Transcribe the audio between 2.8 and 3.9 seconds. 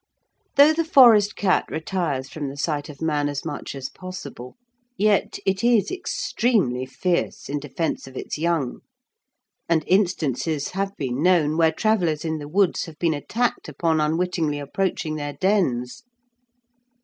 of man as much as